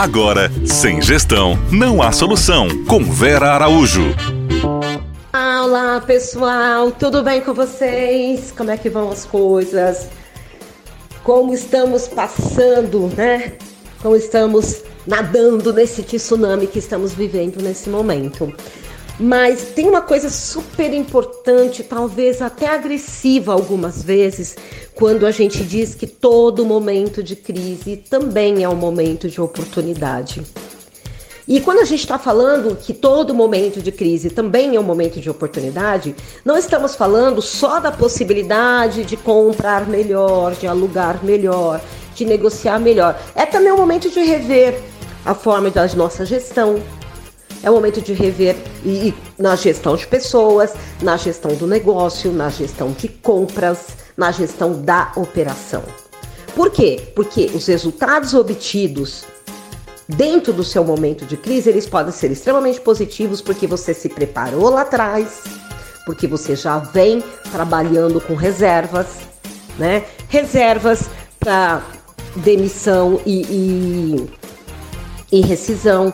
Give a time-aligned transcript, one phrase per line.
[0.00, 2.68] Agora, sem gestão, não há solução.
[2.86, 4.16] Com Vera Araújo.
[5.30, 8.50] Olá, pessoal, tudo bem com vocês?
[8.50, 10.08] Como é que vão as coisas?
[11.22, 13.52] Como estamos passando, né?
[14.00, 18.50] Como estamos nadando nesse tsunami que estamos vivendo nesse momento.
[19.22, 24.56] Mas tem uma coisa super importante, talvez até agressiva algumas vezes,
[24.94, 30.42] quando a gente diz que todo momento de crise também é um momento de oportunidade.
[31.46, 35.20] E quando a gente está falando que todo momento de crise também é um momento
[35.20, 41.78] de oportunidade, não estamos falando só da possibilidade de comprar melhor, de alugar melhor,
[42.14, 43.20] de negociar melhor.
[43.34, 44.80] É também um momento de rever
[45.26, 46.80] a forma da nossa gestão,
[47.62, 52.32] é o momento de rever e, e, na gestão de pessoas, na gestão do negócio,
[52.32, 55.82] na gestão de compras, na gestão da operação.
[56.54, 57.00] Por quê?
[57.14, 59.24] Porque os resultados obtidos
[60.08, 64.70] dentro do seu momento de crise, eles podem ser extremamente positivos porque você se preparou
[64.70, 65.42] lá atrás,
[66.04, 67.22] porque você já vem
[67.52, 69.06] trabalhando com reservas,
[69.78, 70.04] né?
[70.28, 71.82] Reservas para
[72.36, 76.12] demissão e, e, e rescisão,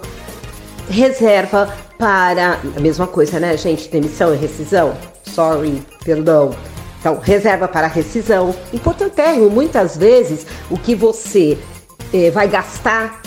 [0.88, 2.58] reserva para.
[2.76, 3.88] A mesma coisa, né, gente?
[3.88, 4.96] Demissão e rescisão.
[5.24, 6.54] Sorry, perdão.
[7.00, 8.54] Então, reserva para rescisão.
[8.72, 11.56] Importantérrimo, muitas vezes, o que você
[12.12, 13.22] eh, vai gastar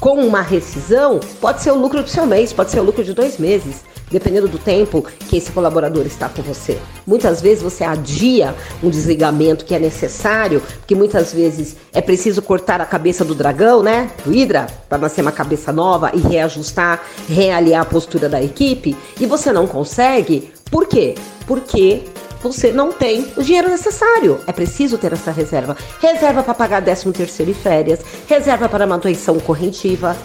[0.00, 3.12] com uma rescisão pode ser o lucro do seu mês, pode ser o lucro de
[3.12, 3.82] dois meses
[4.14, 6.78] dependendo do tempo que esse colaborador está com você.
[7.04, 12.80] Muitas vezes você adia um desligamento que é necessário, porque muitas vezes é preciso cortar
[12.80, 14.12] a cabeça do dragão, né?
[14.24, 19.26] Do Hidra, para nascer uma cabeça nova e reajustar, realinhar a postura da equipe, e
[19.26, 20.52] você não consegue.
[20.70, 21.16] Por quê?
[21.44, 22.04] Porque
[22.40, 24.40] você não tem o dinheiro necessário.
[24.46, 25.76] É preciso ter essa reserva.
[26.00, 30.16] Reserva para pagar 13 terceiro e férias, reserva para manutenção correntiva,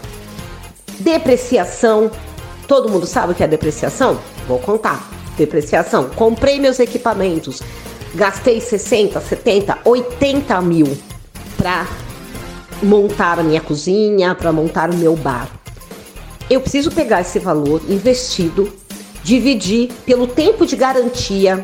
[0.99, 2.11] depreciação,
[2.69, 4.19] Todo mundo sabe o que é depreciação?
[4.47, 5.09] Vou contar.
[5.35, 6.07] Depreciação.
[6.09, 7.63] Comprei meus equipamentos,
[8.13, 10.95] gastei 60, 70, 80 mil
[11.57, 11.87] para
[12.83, 15.49] montar a minha cozinha, para montar o meu bar.
[16.47, 18.71] Eu preciso pegar esse valor investido,
[19.23, 21.63] dividir pelo tempo de garantia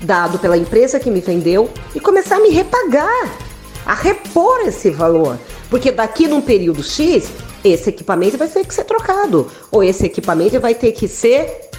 [0.00, 3.38] dado pela empresa que me vendeu e começar a me repagar,
[3.84, 5.36] a repor esse valor.
[5.68, 7.28] Porque daqui num período X
[7.68, 11.70] esse equipamento vai ter que ser trocado, ou esse equipamento vai ter que ser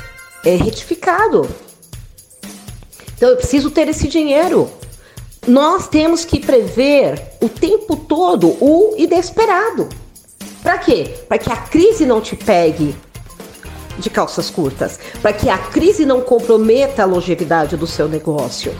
[0.45, 1.47] é, retificado.
[3.15, 4.69] Então eu preciso ter esse dinheiro.
[5.47, 9.89] Nós temos que prever o tempo todo o inesperado.
[10.61, 11.15] Para quê?
[11.27, 12.93] Para que a crise não te pegue
[13.97, 18.75] de calças curtas, para que a crise não comprometa a longevidade do seu negócio.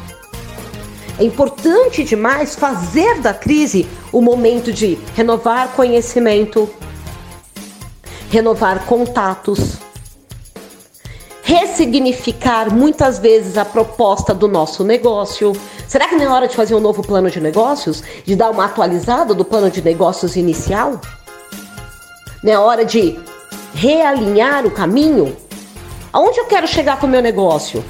[1.19, 6.69] É importante demais fazer da crise o momento de renovar conhecimento,
[8.30, 9.78] renovar contatos,
[11.44, 15.54] ressignificar muitas vezes a proposta do nosso negócio.
[15.88, 18.04] Será que não é hora de fazer um novo plano de negócios?
[18.26, 21.00] De dar uma atualizada do plano de negócios inicial?
[22.44, 23.18] Não é hora de
[23.74, 25.36] realinhar o caminho?
[26.12, 27.84] Aonde eu quero chegar com o meu negócio?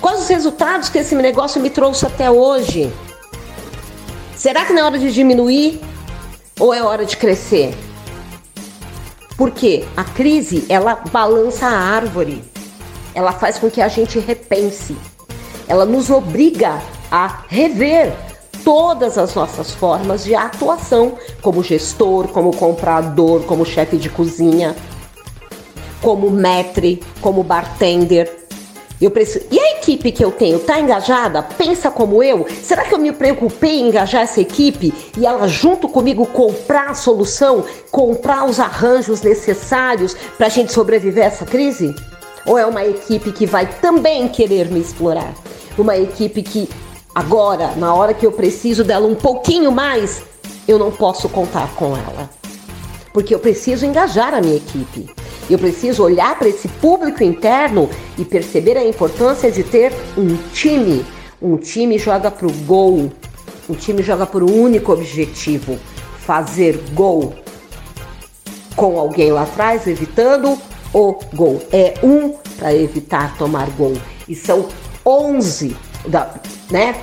[0.00, 2.90] Quais os resultados que esse negócio me trouxe até hoje?
[4.34, 5.80] Será que não é hora de diminuir
[6.58, 7.85] ou é hora de crescer?
[9.36, 12.42] Porque a crise, ela balança a árvore.
[13.14, 14.96] Ela faz com que a gente repense.
[15.68, 16.80] Ela nos obriga
[17.10, 18.14] a rever
[18.64, 24.74] todas as nossas formas de atuação, como gestor, como comprador, como chefe de cozinha,
[26.00, 28.45] como maître, como bartender.
[29.00, 29.44] Eu preciso...
[29.50, 31.42] E a equipe que eu tenho está engajada?
[31.42, 32.46] Pensa como eu?
[32.62, 36.94] Será que eu me preocupei em engajar essa equipe e ela junto comigo comprar a
[36.94, 41.94] solução, comprar os arranjos necessários para a gente sobreviver a essa crise?
[42.46, 45.34] Ou é uma equipe que vai também querer me explorar?
[45.76, 46.68] Uma equipe que
[47.14, 50.22] agora, na hora que eu preciso dela um pouquinho mais,
[50.66, 52.30] eu não posso contar com ela.
[53.12, 55.10] Porque eu preciso engajar a minha equipe.
[55.48, 57.88] Eu preciso olhar para esse público interno
[58.18, 61.04] e perceber a importância de ter um time.
[61.40, 63.12] Um time joga para o gol.
[63.68, 65.78] Um time joga por um único objetivo:
[66.18, 67.34] fazer gol.
[68.74, 70.58] Com alguém lá atrás evitando
[70.92, 71.62] o gol.
[71.72, 73.94] É um para evitar tomar gol.
[74.28, 74.68] E são
[75.04, 75.76] 11,
[76.08, 76.34] da,
[76.70, 76.94] né?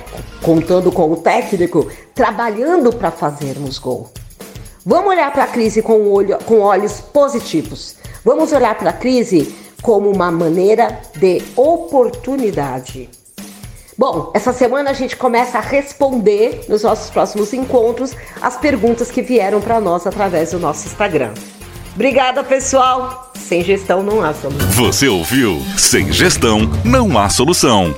[0.42, 4.10] Contando com o técnico, trabalhando para fazermos gol.
[4.84, 7.96] Vamos olhar para a crise com, olho, com olhos positivos.
[8.24, 13.10] Vamos olhar para a crise como uma maneira de oportunidade.
[13.98, 19.20] Bom, essa semana a gente começa a responder nos nossos próximos encontros as perguntas que
[19.20, 21.34] vieram para nós através do nosso Instagram.
[21.94, 23.30] Obrigada, pessoal.
[23.36, 24.70] Sem gestão não há solução.
[24.70, 25.60] Você ouviu?
[25.76, 27.94] Sem gestão não há solução.